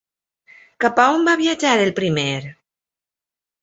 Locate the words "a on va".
1.03-1.37